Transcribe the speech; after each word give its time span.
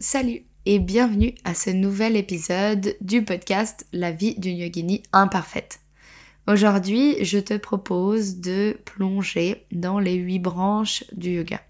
Salut 0.00 0.44
et 0.64 0.78
bienvenue 0.78 1.34
à 1.42 1.54
ce 1.54 1.70
nouvel 1.70 2.14
épisode 2.14 2.96
du 3.00 3.24
podcast 3.24 3.84
La 3.92 4.12
vie 4.12 4.36
d'une 4.38 4.56
yogini 4.56 5.02
imparfaite. 5.12 5.80
Aujourd'hui, 6.46 7.16
je 7.24 7.40
te 7.40 7.56
propose 7.56 8.36
de 8.36 8.78
plonger 8.84 9.66
dans 9.72 9.98
les 9.98 10.14
huit 10.14 10.38
branches 10.38 11.02
du 11.16 11.30
yoga. 11.30 11.60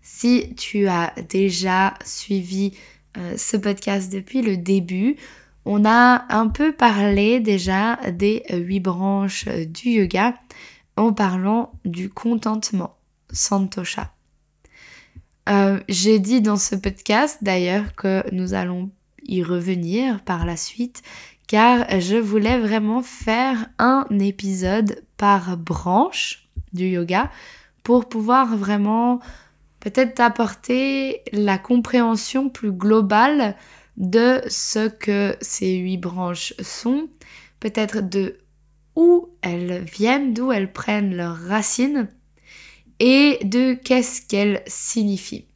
Si 0.00 0.54
tu 0.54 0.88
as 0.88 1.12
déjà 1.28 1.92
suivi 2.02 2.72
euh, 3.18 3.36
ce 3.36 3.58
podcast 3.58 4.10
depuis 4.10 4.40
le 4.40 4.56
début, 4.56 5.16
on 5.66 5.84
a 5.84 6.24
un 6.34 6.48
peu 6.48 6.72
parlé 6.72 7.40
déjà 7.40 7.96
des 8.10 8.42
huit 8.54 8.80
branches 8.80 9.48
du 9.48 9.90
yoga 9.90 10.34
en 10.96 11.12
parlant 11.12 11.72
du 11.84 12.08
contentement, 12.08 12.96
santosha. 13.30 14.13
Euh, 15.48 15.80
j'ai 15.88 16.18
dit 16.18 16.40
dans 16.40 16.56
ce 16.56 16.74
podcast 16.74 17.38
d'ailleurs 17.42 17.94
que 17.94 18.24
nous 18.32 18.54
allons 18.54 18.90
y 19.24 19.42
revenir 19.42 20.22
par 20.22 20.46
la 20.46 20.56
suite 20.56 21.02
car 21.46 21.84
je 22.00 22.16
voulais 22.16 22.58
vraiment 22.58 23.02
faire 23.02 23.66
un 23.78 24.06
épisode 24.18 25.02
par 25.16 25.56
branche 25.56 26.48
du 26.72 26.86
yoga 26.86 27.30
pour 27.82 28.08
pouvoir 28.08 28.56
vraiment 28.56 29.20
peut-être 29.80 30.20
apporter 30.20 31.20
la 31.32 31.58
compréhension 31.58 32.48
plus 32.48 32.72
globale 32.72 33.54
de 33.98 34.40
ce 34.48 34.88
que 34.88 35.36
ces 35.42 35.74
huit 35.76 35.98
branches 35.98 36.54
sont, 36.62 37.08
peut-être 37.60 38.00
de 38.00 38.38
où 38.96 39.28
elles 39.42 39.84
viennent, 39.84 40.32
d'où 40.32 40.52
elles 40.52 40.72
prennent 40.72 41.14
leurs 41.14 41.36
racines 41.36 42.08
et 43.00 43.38
de 43.44 43.74
qu'est-ce 43.74 44.22
qu'elle 44.26 44.62
signifie. 44.66 45.46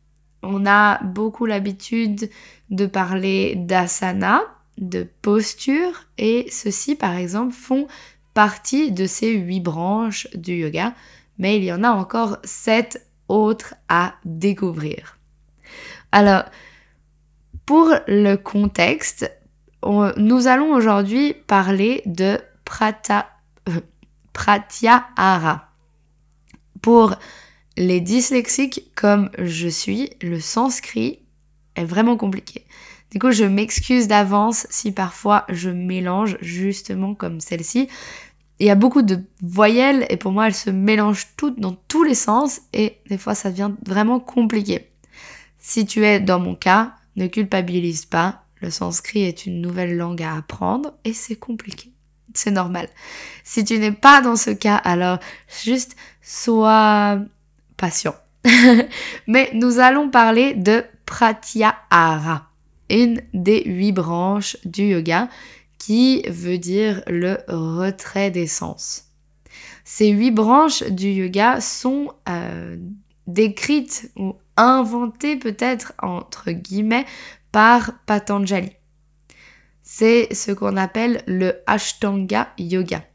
On 0.42 0.66
a 0.66 1.02
beaucoup 1.02 1.46
l'habitude 1.46 2.30
de 2.70 2.86
parler 2.86 3.54
d'asana, 3.56 4.42
de 4.78 5.06
posture, 5.22 6.04
et 6.16 6.48
ceux-ci, 6.50 6.94
par 6.94 7.16
exemple, 7.16 7.54
font 7.54 7.86
partie 8.34 8.92
de 8.92 9.06
ces 9.06 9.32
huit 9.32 9.60
branches 9.60 10.28
du 10.34 10.54
yoga, 10.54 10.94
mais 11.38 11.56
il 11.56 11.64
y 11.64 11.72
en 11.72 11.82
a 11.82 11.90
encore 11.90 12.38
sept 12.44 13.04
autres 13.28 13.74
à 13.88 14.14
découvrir. 14.24 15.18
Alors, 16.12 16.44
pour 17.66 17.92
le 18.06 18.36
contexte, 18.36 19.30
nous 19.84 20.46
allons 20.46 20.72
aujourd'hui 20.72 21.34
parler 21.34 22.02
de 22.06 22.38
euh, 23.68 23.80
pratyahara. 24.32 25.67
Pour 26.82 27.16
les 27.76 28.00
dyslexiques 28.00 28.90
comme 28.94 29.30
je 29.38 29.68
suis, 29.68 30.10
le 30.22 30.40
sanskrit 30.40 31.20
est 31.76 31.84
vraiment 31.84 32.16
compliqué. 32.16 32.64
Du 33.10 33.18
coup, 33.18 33.30
je 33.30 33.44
m'excuse 33.44 34.06
d'avance 34.06 34.66
si 34.68 34.92
parfois 34.92 35.44
je 35.48 35.70
mélange 35.70 36.36
justement 36.40 37.14
comme 37.14 37.40
celle-ci. 37.40 37.88
Il 38.58 38.66
y 38.66 38.70
a 38.70 38.74
beaucoup 38.74 39.02
de 39.02 39.22
voyelles 39.40 40.06
et 40.10 40.16
pour 40.16 40.32
moi 40.32 40.48
elles 40.48 40.54
se 40.54 40.70
mélangent 40.70 41.28
toutes 41.36 41.60
dans 41.60 41.76
tous 41.86 42.02
les 42.02 42.16
sens 42.16 42.60
et 42.72 42.98
des 43.08 43.16
fois 43.16 43.34
ça 43.34 43.50
devient 43.50 43.70
vraiment 43.86 44.18
compliqué. 44.18 44.90
Si 45.58 45.86
tu 45.86 46.04
es 46.04 46.18
dans 46.20 46.40
mon 46.40 46.54
cas, 46.54 46.94
ne 47.16 47.28
culpabilise 47.28 48.04
pas. 48.04 48.44
Le 48.60 48.70
sanskrit 48.70 49.22
est 49.22 49.46
une 49.46 49.60
nouvelle 49.60 49.96
langue 49.96 50.22
à 50.22 50.34
apprendre 50.34 50.92
et 51.04 51.12
c'est 51.12 51.36
compliqué. 51.36 51.92
C'est 52.34 52.50
normal. 52.50 52.88
Si 53.44 53.64
tu 53.64 53.78
n'es 53.78 53.92
pas 53.92 54.20
dans 54.20 54.36
ce 54.36 54.50
cas, 54.50 54.76
alors 54.76 55.18
juste 55.64 55.96
sois 56.22 57.18
patient. 57.76 58.14
Mais 59.26 59.50
nous 59.54 59.78
allons 59.78 60.10
parler 60.10 60.54
de 60.54 60.84
Pratyahara, 61.06 62.50
une 62.90 63.22
des 63.32 63.62
huit 63.64 63.92
branches 63.92 64.56
du 64.64 64.84
yoga 64.84 65.28
qui 65.78 66.22
veut 66.28 66.58
dire 66.58 67.02
le 67.06 67.38
retrait 67.48 68.30
des 68.30 68.46
sens. 68.46 69.04
Ces 69.84 70.08
huit 70.08 70.32
branches 70.32 70.82
du 70.82 71.08
yoga 71.08 71.60
sont 71.60 72.12
euh, 72.28 72.76
décrites 73.26 74.10
ou 74.16 74.34
inventées 74.56 75.36
peut-être 75.36 75.94
entre 76.02 76.50
guillemets 76.50 77.06
par 77.52 77.92
Patanjali. 78.04 78.72
C'est 79.90 80.34
ce 80.34 80.52
qu'on 80.52 80.76
appelle 80.76 81.22
le 81.26 81.62
Ashtanga 81.66 82.52
Yoga. 82.58 83.06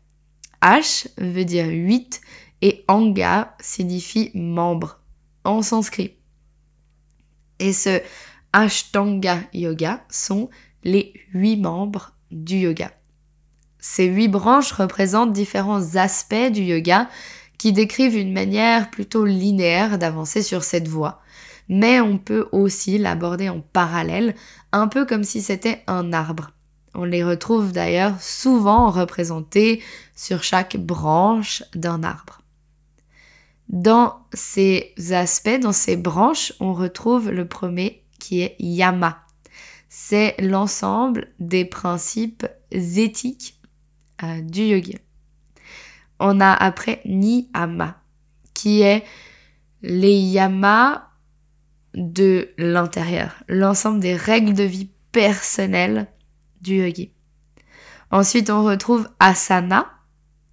Ash 0.59 1.07
veut 1.19 1.45
dire 1.45 1.67
8 1.67 2.19
et 2.63 2.83
Anga 2.87 3.55
signifie 3.59 4.31
membre 4.33 4.99
en 5.43 5.61
sanskrit. 5.61 6.15
Et 7.59 7.73
ce 7.73 8.01
Ashtanga 8.53 9.37
Yoga 9.53 10.03
sont 10.09 10.49
les 10.83 11.13
huit 11.31 11.57
membres 11.57 12.15
du 12.31 12.55
yoga. 12.55 12.91
Ces 13.77 14.05
huit 14.05 14.27
branches 14.27 14.71
représentent 14.71 15.31
différents 15.31 15.95
aspects 15.95 16.51
du 16.51 16.63
yoga 16.63 17.07
qui 17.59 17.71
décrivent 17.71 18.17
une 18.17 18.33
manière 18.33 18.89
plutôt 18.89 19.25
linéaire 19.25 19.99
d'avancer 19.99 20.41
sur 20.41 20.63
cette 20.63 20.87
voie. 20.87 21.21
Mais 21.69 22.01
on 22.01 22.17
peut 22.17 22.49
aussi 22.51 22.97
l'aborder 22.97 23.47
en 23.47 23.59
parallèle, 23.61 24.33
un 24.71 24.87
peu 24.87 25.05
comme 25.05 25.23
si 25.23 25.39
c'était 25.39 25.83
un 25.85 26.13
arbre. 26.13 26.49
On 26.95 27.05
les 27.05 27.23
retrouve 27.23 27.71
d'ailleurs 27.71 28.21
souvent 28.21 28.89
représentés 28.89 29.81
sur 30.15 30.43
chaque 30.43 30.77
branche 30.77 31.63
d'un 31.73 32.03
arbre. 32.03 32.41
Dans 33.69 34.25
ces 34.33 34.93
aspects, 35.11 35.59
dans 35.59 35.71
ces 35.71 35.97
branches, 35.97 36.53
on 36.59 36.73
retrouve 36.73 37.31
le 37.31 37.47
premier 37.47 38.03
qui 38.19 38.41
est 38.41 38.55
yama. 38.59 39.19
C'est 39.89 40.35
l'ensemble 40.39 41.29
des 41.39 41.65
principes 41.65 42.47
éthiques 42.71 43.59
euh, 44.23 44.41
du 44.41 44.61
yoga. 44.61 44.99
On 46.19 46.39
a 46.39 46.51
après 46.51 47.01
niyama, 47.05 48.01
qui 48.53 48.81
est 48.81 49.03
les 49.81 50.15
yamas 50.15 51.03
de 51.95 52.49
l'intérieur, 52.57 53.43
l'ensemble 53.47 53.99
des 53.99 54.15
règles 54.15 54.53
de 54.53 54.63
vie 54.63 54.89
personnelles 55.11 56.07
Ensuite, 58.11 58.49
on 58.49 58.63
retrouve 58.63 59.09
asana, 59.19 59.89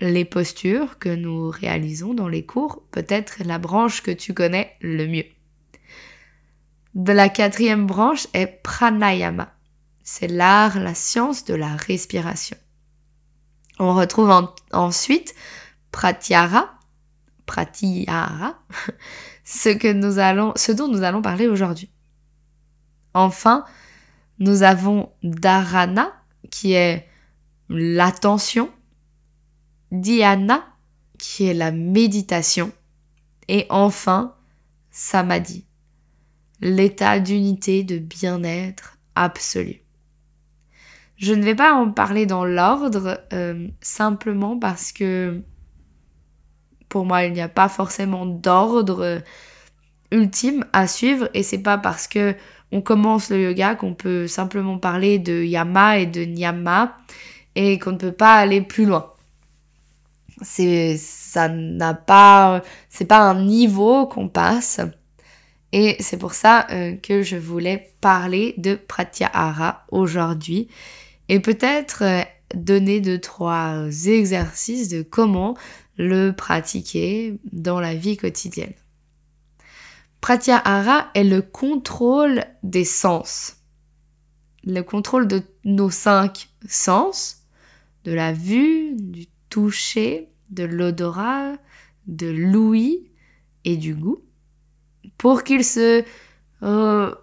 les 0.01 0.25
postures 0.25 0.99
que 0.99 1.15
nous 1.15 1.51
réalisons 1.51 2.15
dans 2.15 2.29
les 2.29 2.47
cours, 2.47 2.83
peut-être 2.91 3.43
la 3.45 3.59
branche 3.59 4.03
que 4.03 4.11
tu 4.11 4.33
connais 4.33 4.77
le 4.81 5.07
mieux. 5.07 5.27
De 6.95 7.13
la 7.13 7.29
quatrième 7.29 7.87
branche 7.87 8.27
est 8.33 8.47
pranayama. 8.63 9.55
C'est 10.03 10.27
l'art, 10.27 10.81
la 10.81 10.95
science 10.95 11.45
de 11.45 11.55
la 11.55 11.77
respiration. 11.77 12.57
On 13.79 13.95
retrouve 13.95 14.53
ensuite 14.73 15.35
pratyahara, 15.93 16.75
pratyahara, 17.47 18.59
ce 19.45 19.69
que 19.69 19.93
nous 19.93 20.19
allons, 20.19 20.53
ce 20.57 20.73
dont 20.73 20.89
nous 20.89 21.03
allons 21.03 21.23
parler 21.23 21.47
aujourd'hui. 21.47 21.91
Enfin, 23.15 23.65
nous 24.41 24.63
avons 24.63 25.11
dharana, 25.23 26.13
qui 26.51 26.73
est 26.73 27.07
l'attention, 27.69 28.71
dhyana, 29.93 30.65
qui 31.19 31.45
est 31.45 31.55
la 31.55 31.71
méditation, 31.71 32.73
et 33.49 33.67
enfin, 33.71 34.35
samadhi, 34.91 35.67
l'état 36.61 37.21
d'unité 37.21 37.85
de 37.85 37.99
bien-être 37.99 38.99
absolu. 39.15 39.83
Je 41.17 41.35
ne 41.35 41.43
vais 41.43 41.55
pas 41.55 41.75
en 41.75 41.93
parler 41.93 42.25
dans 42.25 42.47
l'ordre, 42.47 43.21
euh, 43.33 43.69
simplement 43.83 44.59
parce 44.59 44.91
que 44.91 45.43
pour 46.89 47.05
moi, 47.05 47.25
il 47.25 47.33
n'y 47.35 47.43
a 47.43 47.49
pas 47.49 47.69
forcément 47.69 48.27
d'ordre 48.27 49.23
ultime 50.11 50.65
à 50.73 50.87
suivre. 50.87 51.31
Et 51.35 51.43
c'est 51.43 51.63
pas 51.63 51.79
parce 51.79 52.09
que 52.09 52.35
on 52.73 52.81
commence 52.81 53.31
le 53.31 53.43
yoga 53.43 53.75
qu'on 53.75 53.95
peut 53.95 54.27
simplement 54.27 54.79
parler 54.79 55.19
de 55.19 55.43
yama 55.43 55.99
et 55.99 56.07
de 56.07 56.23
niyama 56.23 56.97
et 57.55 57.79
qu'on 57.79 57.93
ne 57.93 57.99
peut 57.99 58.13
pas 58.13 58.35
aller 58.35 58.61
plus 58.61 58.87
loin. 58.87 59.13
C'est 60.43 60.97
ça 60.97 61.49
n'a 61.49 61.95
pas 61.95 62.63
c'est 62.89 63.05
pas 63.05 63.21
un 63.21 63.45
niveau 63.45 64.07
qu'on 64.07 64.29
passe 64.29 64.81
et 65.73 65.97
c'est 66.01 66.17
pour 66.17 66.35
ça 66.35 66.67
euh, 66.71 66.97
que 66.97 67.23
je 67.23 67.37
voulais 67.37 67.93
parler 68.01 68.55
de 68.57 68.75
pratyahara 68.75 69.85
aujourd'hui 69.91 70.69
et 71.29 71.41
peut-être 71.41 72.03
euh, 72.03 72.23
donner 72.55 73.01
deux 73.01 73.21
trois 73.21 73.85
exercices 74.07 74.89
de 74.89 75.03
comment 75.03 75.57
le 75.97 76.31
pratiquer 76.31 77.35
dans 77.53 77.79
la 77.79 77.95
vie 77.95 78.17
quotidienne. 78.17 78.73
Pratyahara 80.21 81.11
est 81.15 81.25
le 81.25 81.43
contrôle 81.43 82.45
des 82.63 82.85
sens. 82.85 83.57
Le 84.65 84.83
contrôle 84.83 85.27
de 85.27 85.43
nos 85.65 85.91
cinq 85.91 86.49
sens, 86.69 87.47
de 88.05 88.13
la 88.13 88.33
vue, 88.33 88.95
du 88.97 89.27
toucher, 89.49 90.29
de 90.51 90.65
l'odorat, 90.65 91.53
de 92.07 92.29
l'ouïe 92.29 93.11
et 93.65 93.77
du 93.77 93.95
goût, 93.95 94.23
pour 95.17 95.43
qu'il 95.43 95.65
se 95.65 96.05
euh, 96.63 97.15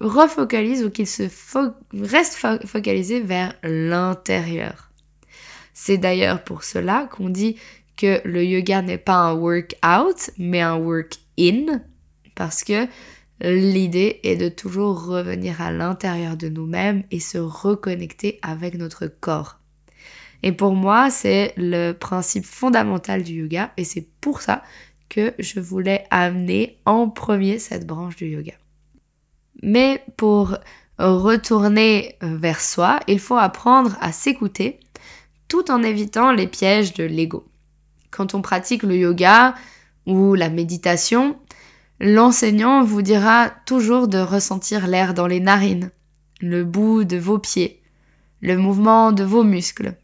refocalise 0.00 0.84
ou 0.84 0.90
qu'il 0.90 1.06
se 1.06 1.28
focalisé 1.28 3.20
vers 3.20 3.54
l'intérieur. 3.62 4.90
C'est 5.74 5.98
d'ailleurs 5.98 6.42
pour 6.42 6.64
cela 6.64 7.08
qu'on 7.12 7.28
dit 7.28 7.56
que 7.98 8.26
le 8.26 8.44
yoga 8.44 8.80
n'est 8.80 8.96
pas 8.96 9.16
un 9.16 9.34
work-out, 9.34 10.30
mais 10.38 10.62
un 10.62 10.76
work-in, 10.76 11.82
parce 12.36 12.62
que 12.62 12.86
l'idée 13.40 14.20
est 14.22 14.36
de 14.36 14.48
toujours 14.48 15.04
revenir 15.06 15.60
à 15.60 15.72
l'intérieur 15.72 16.36
de 16.36 16.48
nous-mêmes 16.48 17.02
et 17.10 17.20
se 17.20 17.38
reconnecter 17.38 18.38
avec 18.42 18.76
notre 18.76 19.08
corps. 19.08 19.58
Et 20.42 20.52
pour 20.52 20.74
moi, 20.74 21.10
c'est 21.10 21.52
le 21.56 21.92
principe 21.92 22.44
fondamental 22.44 23.22
du 23.24 23.32
yoga, 23.42 23.72
et 23.76 23.84
c'est 23.84 24.06
pour 24.20 24.42
ça 24.42 24.62
que 25.08 25.34
je 25.38 25.60
voulais 25.60 26.04
amener 26.10 26.78
en 26.84 27.08
premier 27.08 27.58
cette 27.58 27.86
branche 27.86 28.16
du 28.16 28.26
yoga. 28.26 28.54
Mais 29.62 30.04
pour 30.16 30.56
retourner 30.98 32.16
vers 32.20 32.60
soi, 32.60 33.00
il 33.06 33.18
faut 33.18 33.36
apprendre 33.36 33.96
à 34.00 34.12
s'écouter 34.12 34.80
tout 35.48 35.70
en 35.70 35.82
évitant 35.82 36.32
les 36.32 36.46
pièges 36.46 36.92
de 36.94 37.04
l'ego. 37.04 37.46
Quand 38.10 38.34
on 38.34 38.42
pratique 38.42 38.82
le 38.82 38.96
yoga 38.96 39.54
ou 40.06 40.34
la 40.34 40.48
méditation, 40.48 41.36
l'enseignant 42.00 42.84
vous 42.84 43.02
dira 43.02 43.50
toujours 43.66 44.08
de 44.08 44.18
ressentir 44.18 44.86
l'air 44.86 45.14
dans 45.14 45.26
les 45.26 45.40
narines, 45.40 45.90
le 46.40 46.64
bout 46.64 47.04
de 47.04 47.16
vos 47.16 47.38
pieds, 47.38 47.82
le 48.40 48.56
mouvement 48.56 49.12
de 49.12 49.24
vos 49.24 49.44
muscles. 49.44 49.94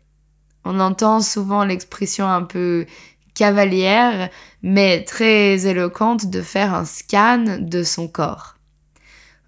On 0.64 0.80
entend 0.80 1.20
souvent 1.20 1.64
l'expression 1.64 2.26
un 2.26 2.42
peu 2.42 2.86
cavalière, 3.34 4.30
mais 4.62 5.04
très 5.04 5.66
éloquente 5.66 6.30
de 6.30 6.42
faire 6.42 6.74
un 6.74 6.84
scan 6.84 7.58
de 7.60 7.82
son 7.82 8.08
corps. 8.08 8.56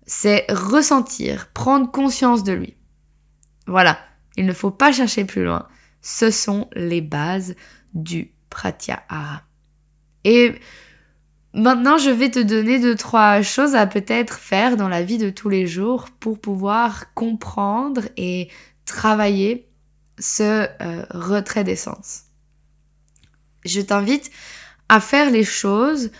C'est 0.06 0.46
ressentir, 0.50 1.48
prendre 1.52 1.90
conscience 1.90 2.44
de 2.44 2.52
lui. 2.52 2.76
Voilà, 3.66 3.98
il 4.36 4.46
ne 4.46 4.52
faut 4.52 4.70
pas 4.70 4.92
chercher 4.92 5.24
plus 5.24 5.44
loin. 5.44 5.66
Ce 6.02 6.30
sont 6.30 6.68
les 6.74 7.00
bases 7.00 7.54
du 7.94 8.32
pratyahara. 8.50 9.42
Et 10.24 10.54
maintenant, 11.54 11.98
je 11.98 12.10
vais 12.10 12.30
te 12.30 12.40
donner 12.40 12.78
deux, 12.80 12.96
trois 12.96 13.42
choses 13.42 13.74
à 13.74 13.86
peut-être 13.86 14.38
faire 14.38 14.76
dans 14.76 14.88
la 14.88 15.02
vie 15.02 15.18
de 15.18 15.30
tous 15.30 15.48
les 15.48 15.66
jours 15.66 16.08
pour 16.20 16.38
pouvoir 16.38 17.14
comprendre 17.14 18.02
et 18.16 18.48
travailler 18.84 19.68
ce 20.18 20.66
euh, 20.82 21.04
retrait 21.10 21.64
d'essence. 21.64 22.24
Je 23.64 23.80
t'invite 23.80 24.30
à 24.88 25.00
faire 25.00 25.30
les 25.30 25.44
choses 25.44 26.10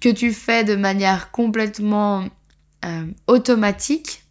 que 0.00 0.10
tu 0.10 0.32
fais 0.32 0.64
de 0.64 0.76
manière 0.76 1.30
complètement 1.30 2.28
euh, 2.84 3.06
automatique 3.26 4.24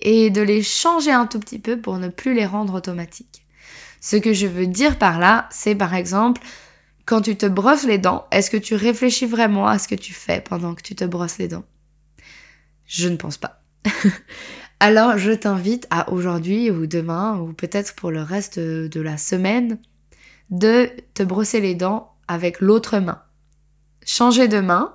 et 0.00 0.30
de 0.30 0.40
les 0.40 0.62
changer 0.62 1.10
un 1.10 1.26
tout 1.26 1.40
petit 1.40 1.58
peu 1.58 1.80
pour 1.80 1.98
ne 1.98 2.08
plus 2.08 2.34
les 2.34 2.46
rendre 2.46 2.74
automatiques. 2.74 3.44
Ce 4.00 4.16
que 4.16 4.32
je 4.32 4.46
veux 4.46 4.66
dire 4.66 4.98
par 4.98 5.18
là, 5.18 5.48
c'est 5.50 5.74
par 5.74 5.94
exemple, 5.94 6.40
quand 7.08 7.22
tu 7.22 7.36
te 7.36 7.46
brosses 7.46 7.84
les 7.84 7.96
dents, 7.96 8.26
est-ce 8.30 8.50
que 8.50 8.58
tu 8.58 8.74
réfléchis 8.74 9.24
vraiment 9.24 9.66
à 9.66 9.78
ce 9.78 9.88
que 9.88 9.94
tu 9.94 10.12
fais 10.12 10.42
pendant 10.42 10.74
que 10.74 10.82
tu 10.82 10.94
te 10.94 11.06
brosses 11.06 11.38
les 11.38 11.48
dents? 11.48 11.64
Je 12.84 13.08
ne 13.08 13.16
pense 13.16 13.38
pas. 13.38 13.62
Alors 14.80 15.16
je 15.16 15.32
t'invite 15.32 15.86
à 15.88 16.12
aujourd'hui 16.12 16.70
ou 16.70 16.86
demain 16.86 17.38
ou 17.38 17.54
peut-être 17.54 17.94
pour 17.94 18.10
le 18.10 18.20
reste 18.20 18.58
de 18.58 19.00
la 19.00 19.16
semaine 19.16 19.78
de 20.50 20.90
te 21.14 21.22
brosser 21.22 21.62
les 21.62 21.74
dents 21.74 22.12
avec 22.28 22.60
l'autre 22.60 22.98
main. 22.98 23.22
Changer 24.04 24.46
de 24.46 24.60
main 24.60 24.92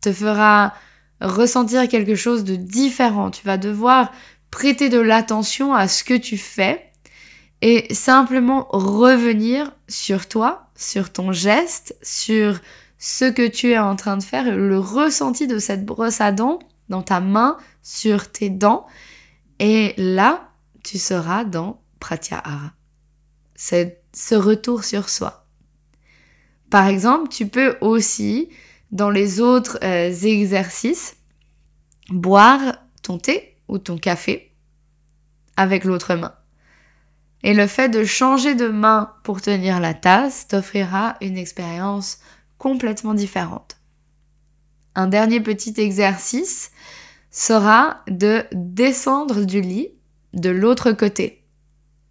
te 0.00 0.14
fera 0.14 0.72
ressentir 1.20 1.86
quelque 1.86 2.14
chose 2.14 2.44
de 2.44 2.56
différent. 2.56 3.30
Tu 3.30 3.44
vas 3.44 3.58
devoir 3.58 4.10
prêter 4.50 4.88
de 4.88 5.00
l'attention 5.00 5.74
à 5.74 5.86
ce 5.86 6.02
que 6.02 6.14
tu 6.14 6.38
fais 6.38 6.85
et 7.62 7.92
simplement 7.94 8.66
revenir 8.70 9.72
sur 9.88 10.28
toi, 10.28 10.70
sur 10.74 11.12
ton 11.12 11.32
geste, 11.32 11.96
sur 12.02 12.60
ce 12.98 13.24
que 13.24 13.46
tu 13.46 13.70
es 13.72 13.78
en 13.78 13.96
train 13.96 14.16
de 14.16 14.22
faire, 14.22 14.56
le 14.56 14.78
ressenti 14.78 15.46
de 15.46 15.58
cette 15.58 15.84
brosse 15.84 16.20
à 16.20 16.32
dents 16.32 16.58
dans 16.88 17.02
ta 17.02 17.20
main, 17.20 17.56
sur 17.82 18.30
tes 18.30 18.50
dents. 18.50 18.86
Et 19.58 19.94
là, 19.96 20.50
tu 20.84 20.98
seras 20.98 21.44
dans 21.44 21.80
Pratyahara. 21.98 22.72
C'est 23.54 24.02
ce 24.12 24.34
retour 24.34 24.84
sur 24.84 25.08
soi. 25.08 25.46
Par 26.70 26.86
exemple, 26.86 27.28
tu 27.28 27.48
peux 27.48 27.76
aussi, 27.80 28.48
dans 28.90 29.10
les 29.10 29.40
autres 29.40 29.78
euh, 29.82 30.10
exercices, 30.10 31.16
boire 32.10 32.60
ton 33.02 33.18
thé 33.18 33.56
ou 33.68 33.78
ton 33.78 33.98
café 33.98 34.52
avec 35.56 35.84
l'autre 35.84 36.14
main. 36.14 36.34
Et 37.42 37.54
le 37.54 37.66
fait 37.66 37.88
de 37.88 38.04
changer 38.04 38.54
de 38.54 38.68
main 38.68 39.12
pour 39.22 39.40
tenir 39.40 39.80
la 39.80 39.94
tasse 39.94 40.48
t'offrira 40.48 41.16
une 41.20 41.36
expérience 41.36 42.18
complètement 42.58 43.14
différente. 43.14 43.76
Un 44.94 45.06
dernier 45.06 45.40
petit 45.40 45.74
exercice 45.76 46.70
sera 47.30 48.02
de 48.08 48.44
descendre 48.52 49.44
du 49.44 49.60
lit 49.60 49.90
de 50.32 50.50
l'autre 50.50 50.92
côté. 50.92 51.44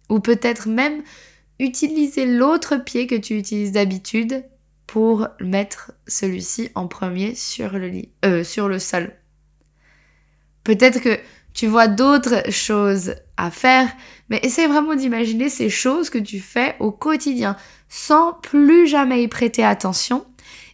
Ou 0.08 0.20
peut-être 0.20 0.68
même 0.68 1.02
utiliser 1.58 2.26
l'autre 2.26 2.76
pied 2.76 3.06
que 3.06 3.16
tu 3.16 3.36
utilises 3.36 3.72
d'habitude 3.72 4.44
pour 4.86 5.26
mettre 5.40 5.92
celui-ci 6.06 6.70
en 6.74 6.86
premier 6.86 7.34
sur 7.34 7.72
le 7.72 7.88
lit, 7.88 8.10
euh, 8.24 8.44
sur 8.44 8.68
le 8.68 8.78
sol. 8.78 9.12
Peut-être 10.62 11.00
que 11.00 11.18
tu 11.56 11.68
vois 11.68 11.88
d'autres 11.88 12.50
choses 12.50 13.14
à 13.38 13.50
faire, 13.50 13.88
mais 14.28 14.38
essaie 14.42 14.66
vraiment 14.66 14.94
d'imaginer 14.94 15.48
ces 15.48 15.70
choses 15.70 16.10
que 16.10 16.18
tu 16.18 16.38
fais 16.38 16.76
au 16.80 16.92
quotidien 16.92 17.56
sans 17.88 18.34
plus 18.34 18.86
jamais 18.86 19.22
y 19.22 19.28
prêter 19.28 19.64
attention 19.64 20.26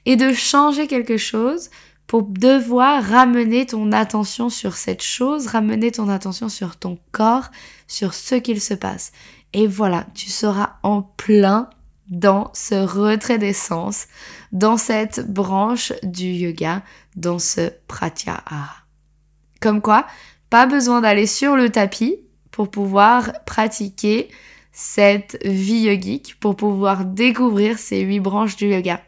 et 0.06 0.16
de 0.16 0.32
changer 0.32 0.88
quelque 0.88 1.18
chose 1.18 1.70
pour 2.08 2.24
devoir 2.24 3.00
ramener 3.00 3.64
ton 3.64 3.92
attention 3.92 4.48
sur 4.48 4.74
cette 4.74 5.04
chose, 5.04 5.46
ramener 5.46 5.92
ton 5.92 6.08
attention 6.08 6.48
sur 6.48 6.76
ton 6.76 6.98
corps, 7.12 7.52
sur 7.86 8.12
ce 8.12 8.34
qu'il 8.34 8.60
se 8.60 8.74
passe. 8.74 9.12
Et 9.52 9.68
voilà, 9.68 10.04
tu 10.14 10.30
seras 10.30 10.78
en 10.82 11.02
plein 11.02 11.70
dans 12.08 12.50
ce 12.54 12.74
retrait 12.74 13.38
d'essence, 13.38 14.08
dans 14.50 14.76
cette 14.76 15.32
branche 15.32 15.92
du 16.02 16.26
yoga, 16.26 16.82
dans 17.14 17.38
ce 17.38 17.70
pratyahara. 17.86 18.82
Comme 19.60 19.80
quoi, 19.80 20.06
pas 20.52 20.66
besoin 20.66 21.00
d'aller 21.00 21.26
sur 21.26 21.56
le 21.56 21.70
tapis 21.70 22.18
pour 22.50 22.70
pouvoir 22.70 23.42
pratiquer 23.46 24.28
cette 24.70 25.38
vie 25.46 25.84
yogique, 25.84 26.36
pour 26.40 26.56
pouvoir 26.56 27.06
découvrir 27.06 27.78
ces 27.78 28.02
huit 28.02 28.20
branches 28.20 28.56
du 28.56 28.66
yoga. 28.66 29.00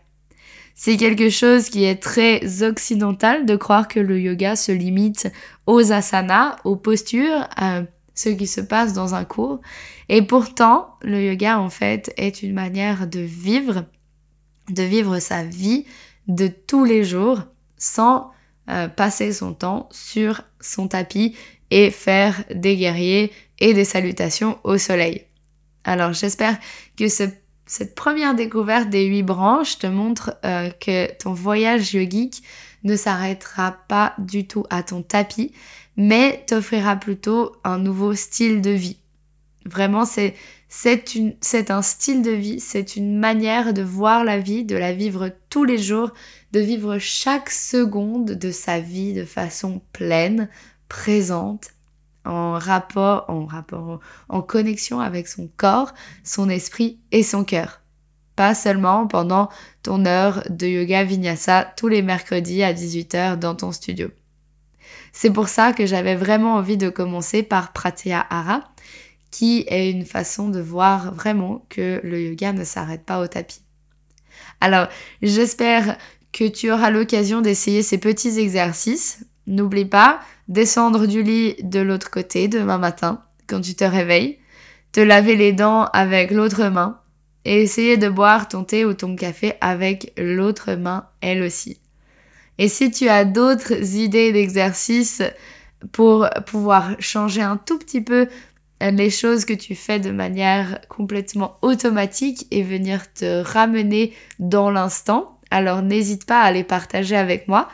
C'est 0.75 0.97
quelque 0.97 1.29
chose 1.29 1.69
qui 1.69 1.85
est 1.85 2.03
très 2.03 2.63
occidental 2.63 3.45
de 3.45 3.57
croire 3.57 3.89
que 3.89 4.01
le 4.01 4.19
yoga 4.19 4.57
se 4.57 4.73
limite 4.73 5.31
aux 5.67 5.93
asanas, 5.93 6.57
aux 6.65 6.77
postures, 6.77 7.47
à 7.59 7.83
ce 8.15 8.31
qui 8.31 8.47
se 8.47 8.63
passe 8.63 8.95
dans 8.95 9.15
un 9.15 9.27
cours. 9.27 9.61
Et 10.09 10.23
pourtant, 10.23 10.97
le 11.03 11.23
yoga 11.23 11.61
en 11.61 11.69
fait 11.69 12.11
est 12.17 12.43
une 12.43 12.55
manière 12.55 13.07
de 13.07 13.21
vivre, 13.21 13.85
de 14.71 14.83
vivre 14.83 15.19
sa 15.19 15.45
vie 15.45 15.85
de 16.27 16.47
tous 16.49 16.87
les 16.87 17.05
jours 17.05 17.41
sans 17.77 18.31
euh, 18.71 18.89
passer 18.89 19.33
son 19.33 19.53
temps 19.53 19.89
sur 19.93 20.43
son 20.61 20.89
tapis 20.89 21.37
et 21.71 21.91
faire 21.91 22.45
des 22.55 22.77
guerriers 22.77 23.33
et 23.59 23.75
des 23.75 23.85
salutations 23.85 24.59
au 24.65 24.79
soleil. 24.79 25.25
Alors 25.85 26.13
j'espère 26.13 26.59
que 26.97 27.09
cette 27.09 27.95
première 27.95 28.35
découverte 28.35 28.89
des 28.89 29.05
huit 29.05 29.23
branches 29.23 29.79
te 29.79 29.87
montre 29.87 30.37
euh, 30.45 30.71
que 30.71 31.13
ton 31.19 31.33
voyage 31.33 31.93
yogique 31.95 32.43
ne 32.85 32.97
s'arrêtera 32.97 33.77
pas 33.89 34.15
du 34.19 34.47
tout 34.47 34.65
à 34.71 34.83
ton 34.83 35.03
tapis, 35.03 35.53
mais 35.97 36.45
t'offrira 36.47 36.97
plutôt 36.97 37.57
un 37.65 37.79
nouveau 37.79 38.15
style 38.15 38.61
de 38.61 38.71
vie. 38.71 38.99
Vraiment, 39.65 40.05
c'est 40.05 40.35
c'est 40.69 41.71
un 41.71 41.83
style 41.83 42.23
de 42.23 42.33
vie, 42.33 42.59
c'est 42.59 42.97
une 42.97 43.17
manière 43.17 43.73
de 43.73 43.83
voir 43.83 44.25
la 44.25 44.39
vie, 44.39 44.65
de 44.65 44.77
la 44.77 44.93
vivre 44.93 45.31
tous 45.49 45.65
les 45.65 45.79
jours, 45.79 46.13
de 46.53 46.61
vivre 46.61 46.99
chaque 46.99 47.49
seconde 47.49 48.33
de 48.33 48.51
sa 48.51 48.81
vie 48.81 49.15
de 49.15 49.25
façon 49.25 49.81
pleine, 49.93 50.49
présente, 50.89 51.71
en 52.25 52.59
rapport, 52.59 53.25
en 53.29 53.47
rapport, 53.47 54.01
en 54.29 54.43
connexion 54.43 55.01
avec 55.01 55.29
son 55.29 55.49
corps, 55.57 55.95
son 56.25 56.49
esprit 56.49 56.99
et 57.13 57.23
son 57.23 57.45
cœur. 57.45 57.81
Pas 58.37 58.55
seulement 58.55 59.07
pendant 59.07 59.49
ton 59.83 60.07
heure 60.07 60.43
de 60.51 60.67
yoga 60.67 61.05
vinyasa 61.05 61.73
tous 61.77 61.89
les 61.89 62.03
mercredis 62.03 62.63
à 62.63 62.73
18h 62.73 63.39
dans 63.39 63.55
ton 63.55 63.71
studio. 63.71 64.11
C'est 65.13 65.31
pour 65.31 65.49
ça 65.49 65.73
que 65.73 65.87
j'avais 65.87 66.17
vraiment 66.17 66.55
envie 66.55 66.77
de 66.77 66.89
commencer 66.89 67.43
par 67.43 67.73
Pratyahara, 67.73 68.65
qui 69.35 69.65
est 69.67 69.91
une 69.91 70.07
façon 70.07 70.49
de 70.49 70.61
voir 70.61 71.13
vraiment 71.13 71.67
que 71.69 72.01
le 72.05 72.23
yoga 72.23 72.53
ne 72.53 72.63
s'arrête 72.63 73.05
pas 73.05 73.21
au 73.21 73.27
tapis. 73.27 73.63
Alors, 74.61 74.87
j'espère 75.23 75.99
que 76.33 76.47
tu 76.47 76.71
auras 76.71 76.91
l'occasion 76.91 77.41
d'essayer 77.41 77.83
ces 77.83 77.99
petits 77.99 78.39
exercices. 78.39 79.27
N'oublie 79.49 79.87
pas, 79.87 80.21
descendre 80.47 81.07
du 81.07 81.25
lit 81.25 81.57
de 81.65 81.81
l'autre 81.81 82.13
côté 82.13 82.47
demain 82.47 82.79
matin, 82.79 83.25
quand 83.49 83.61
tu 83.61 83.75
te 83.75 83.83
réveilles, 83.83 84.39
te 84.93 85.01
laver 85.01 85.35
les 85.35 85.53
dents 85.53 85.87
avec 85.87 86.31
l'autre 86.31 86.69
main 86.69 87.01
et 87.45 87.61
essayer 87.61 87.97
de 87.97 88.09
boire 88.09 88.47
ton 88.47 88.63
thé 88.63 88.85
ou 88.85 88.95
ton 88.95 89.17
café 89.17 89.55
avec 89.61 90.13
l'autre 90.17 90.75
main, 90.75 91.09
elle 91.21 91.43
aussi. 91.43 91.81
Et 92.59 92.69
si 92.69 92.93
tu 92.93 93.09
as 93.09 93.25
d'autres 93.25 93.97
idées 93.97 94.31
d'exercices 94.31 95.25
pour 95.91 96.31
pouvoir 96.47 96.95
changer 97.01 97.43
un 97.43 97.57
tout 97.57 97.81
petit 97.81 98.01
peu 98.01 98.29
les 98.91 99.11
choses 99.11 99.45
que 99.45 99.53
tu 99.53 99.75
fais 99.75 99.99
de 99.99 100.11
manière 100.11 100.81
complètement 100.89 101.57
automatique 101.63 102.47
et 102.51 102.63
venir 102.63 103.13
te 103.13 103.43
ramener 103.43 104.13
dans 104.39 104.71
l'instant, 104.71 105.39
alors 105.51 105.83
n'hésite 105.83 106.27
pas 106.27 106.41
à 106.41 106.53
les 106.53 106.65
partager 106.65 107.17
avec 107.17 107.49
moi, 107.49 107.69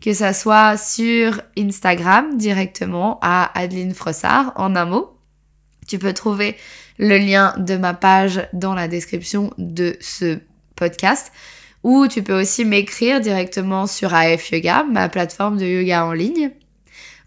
que 0.00 0.12
ça 0.12 0.32
soit 0.32 0.76
sur 0.76 1.40
Instagram 1.58 2.36
directement 2.36 3.18
à 3.22 3.58
Adeline 3.58 3.94
Frossard 3.94 4.52
en 4.56 4.76
un 4.76 4.86
mot. 4.86 5.18
Tu 5.86 5.98
peux 5.98 6.12
trouver 6.12 6.56
le 6.98 7.18
lien 7.18 7.54
de 7.58 7.76
ma 7.76 7.94
page 7.94 8.48
dans 8.52 8.74
la 8.74 8.88
description 8.88 9.52
de 9.58 9.96
ce 10.00 10.38
podcast. 10.74 11.32
Ou 11.82 12.08
tu 12.08 12.22
peux 12.22 12.40
aussi 12.40 12.64
m'écrire 12.64 13.20
directement 13.20 13.86
sur 13.86 14.12
AF 14.12 14.50
Yoga, 14.50 14.84
ma 14.84 15.08
plateforme 15.08 15.56
de 15.56 15.64
yoga 15.64 16.04
en 16.04 16.12
ligne 16.12 16.50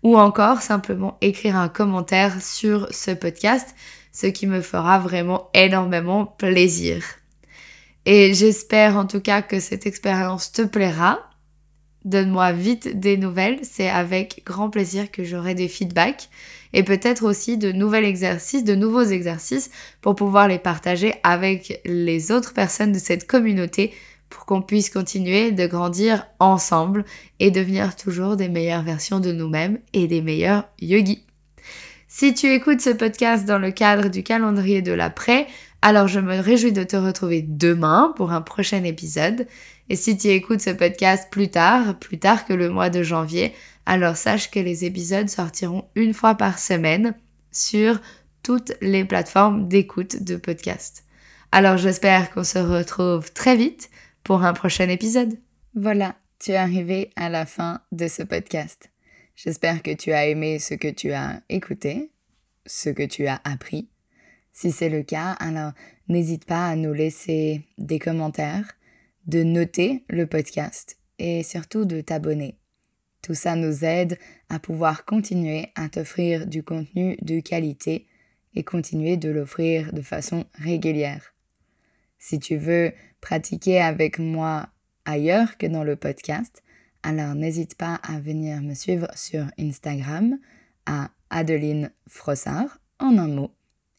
ou 0.03 0.17
encore 0.17 0.61
simplement 0.61 1.17
écrire 1.21 1.55
un 1.55 1.69
commentaire 1.69 2.41
sur 2.41 2.87
ce 2.91 3.11
podcast, 3.11 3.75
ce 4.11 4.27
qui 4.27 4.47
me 4.47 4.61
fera 4.61 4.99
vraiment 4.99 5.49
énormément 5.53 6.25
plaisir. 6.25 7.03
Et 8.05 8.33
j'espère 8.33 8.97
en 8.97 9.05
tout 9.05 9.21
cas 9.21 9.41
que 9.41 9.59
cette 9.59 9.85
expérience 9.85 10.51
te 10.51 10.61
plaira. 10.61 11.19
Donne-moi 12.05 12.53
vite 12.53 12.99
des 12.99 13.17
nouvelles, 13.17 13.59
c'est 13.63 13.89
avec 13.89 14.43
grand 14.45 14.69
plaisir 14.69 15.11
que 15.11 15.23
j'aurai 15.23 15.53
des 15.53 15.67
feedbacks 15.67 16.29
et 16.71 16.83
peut-être 16.83 17.23
aussi 17.23 17.57
de 17.57 17.71
nouveaux 17.71 17.95
exercices, 17.95 18.63
de 18.63 18.75
nouveaux 18.75 19.03
exercices 19.03 19.69
pour 20.01 20.15
pouvoir 20.15 20.47
les 20.47 20.59
partager 20.59 21.13
avec 21.23 21.81
les 21.85 22.31
autres 22.31 22.53
personnes 22.53 22.93
de 22.93 22.99
cette 22.99 23.27
communauté 23.27 23.93
pour 24.29 24.45
qu'on 24.45 24.61
puisse 24.61 24.89
continuer 24.89 25.51
de 25.51 25.67
grandir 25.67 26.27
ensemble 26.39 27.05
et 27.39 27.51
devenir 27.51 27.95
toujours 27.95 28.35
des 28.35 28.49
meilleures 28.49 28.83
versions 28.83 29.19
de 29.19 29.31
nous-mêmes 29.31 29.79
et 29.93 30.07
des 30.07 30.21
meilleurs 30.21 30.65
yogis. 30.79 31.25
Si 32.07 32.33
tu 32.33 32.47
écoutes 32.47 32.81
ce 32.81 32.89
podcast 32.89 33.45
dans 33.45 33.59
le 33.59 33.71
cadre 33.71 34.09
du 34.09 34.23
calendrier 34.23 34.81
de 34.81 34.91
l'après, 34.91 35.47
alors 35.81 36.07
je 36.07 36.19
me 36.19 36.39
réjouis 36.39 36.71
de 36.71 36.83
te 36.83 36.95
retrouver 36.95 37.41
demain 37.41 38.13
pour 38.17 38.31
un 38.31 38.41
prochain 38.41 38.83
épisode. 38.83 39.47
Et 39.89 39.95
si 39.95 40.17
tu 40.17 40.27
écoutes 40.27 40.61
ce 40.61 40.71
podcast 40.71 41.29
plus 41.31 41.49
tard, 41.49 41.97
plus 41.99 42.19
tard 42.19 42.45
que 42.45 42.53
le 42.53 42.69
mois 42.69 42.89
de 42.89 43.03
janvier, 43.03 43.53
alors 43.85 44.17
sache 44.17 44.51
que 44.51 44.59
les 44.59 44.85
épisodes 44.85 45.29
sortiront 45.29 45.85
une 45.95 46.13
fois 46.13 46.35
par 46.35 46.59
semaine 46.59 47.15
sur 47.51 47.99
toutes 48.43 48.73
les 48.81 49.05
plateformes 49.05 49.67
d'écoute 49.67 50.23
de 50.23 50.35
podcast. 50.35 51.03
Alors 51.51 51.77
j'espère 51.77 52.31
qu'on 52.31 52.43
se 52.43 52.59
retrouve 52.59 53.31
très 53.33 53.55
vite 53.55 53.89
pour 54.29 54.43
un 54.43 54.53
prochain 54.53 54.89
épisode. 54.89 55.39
Voilà, 55.73 56.15
tu 56.37 56.51
es 56.51 56.55
arrivé 56.55 57.09
à 57.15 57.29
la 57.29 57.47
fin 57.47 57.81
de 57.91 58.07
ce 58.07 58.21
podcast. 58.21 58.91
J'espère 59.35 59.81
que 59.81 59.89
tu 59.89 60.11
as 60.11 60.27
aimé 60.27 60.59
ce 60.59 60.75
que 60.75 60.87
tu 60.87 61.13
as 61.13 61.41
écouté, 61.49 62.11
ce 62.67 62.91
que 62.91 63.01
tu 63.01 63.25
as 63.25 63.41
appris. 63.43 63.89
Si 64.51 64.71
c'est 64.71 64.89
le 64.89 65.01
cas, 65.01 65.31
alors 65.39 65.71
n'hésite 66.09 66.45
pas 66.45 66.67
à 66.67 66.75
nous 66.75 66.93
laisser 66.93 67.63
des 67.79 67.97
commentaires, 67.97 68.77
de 69.25 69.41
noter 69.41 70.03
le 70.09 70.27
podcast 70.27 70.99
et 71.17 71.41
surtout 71.41 71.85
de 71.85 71.99
t'abonner. 71.99 72.59
Tout 73.23 73.33
ça 73.33 73.55
nous 73.55 73.83
aide 73.83 74.19
à 74.49 74.59
pouvoir 74.59 75.05
continuer 75.05 75.69
à 75.73 75.89
t'offrir 75.89 76.45
du 76.45 76.61
contenu 76.61 77.17
de 77.23 77.39
qualité 77.39 78.05
et 78.53 78.61
continuer 78.61 79.17
de 79.17 79.29
l'offrir 79.29 79.91
de 79.91 80.03
façon 80.03 80.45
régulière. 80.53 81.33
Si 82.19 82.37
tu 82.37 82.57
veux 82.57 82.91
pratiquer 83.21 83.81
avec 83.81 84.19
moi 84.19 84.69
ailleurs 85.05 85.57
que 85.57 85.67
dans 85.67 85.83
le 85.83 85.95
podcast, 85.95 86.63
alors 87.03 87.35
n'hésite 87.35 87.75
pas 87.75 87.95
à 87.95 88.19
venir 88.19 88.61
me 88.61 88.73
suivre 88.73 89.07
sur 89.15 89.45
Instagram 89.57 90.37
à 90.85 91.11
Adeline 91.29 91.91
Frossard 92.07 92.79
en 92.99 93.17
un 93.17 93.27
mot. 93.27 93.51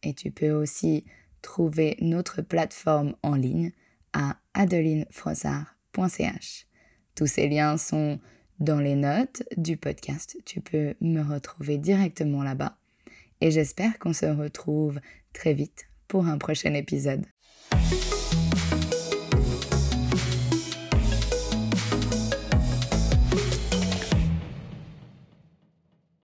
Et 0.03 0.15
tu 0.15 0.31
peux 0.31 0.51
aussi 0.51 1.05
trouver 1.43 1.97
notre 2.01 2.41
plateforme 2.43 3.15
en 3.23 3.35
ligne 3.35 3.73
à 4.13 4.37
adelinefrossard.ch. 4.55 6.67
Tous 7.15 7.27
ces 7.27 7.49
liens 7.49 7.77
sont 7.77 8.19
dans 8.59 8.81
les 8.81 8.97
notes 8.97 9.43
du 9.57 9.77
podcast. 9.77 10.37
Tu 10.45 10.61
peux 10.61 10.95
me 11.01 11.23
retrouver 11.23 11.79
directement 11.79 12.43
là-bas. 12.43 12.77
Et 13.41 13.51
j'espère 13.51 13.99
qu'on 13.99 14.13
se 14.13 14.27
retrouve 14.27 15.01
très 15.33 15.55
vite 15.55 15.87
pour 16.09 16.27
un 16.27 16.39
prochain 16.39 16.75
épisode. 16.75 17.25